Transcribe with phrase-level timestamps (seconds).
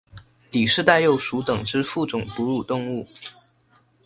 [0.49, 3.07] 里氏袋鼬属等之数种哺乳动物。